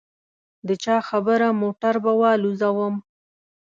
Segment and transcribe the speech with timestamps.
[0.67, 2.95] د چا خبره موټر به والوزووم.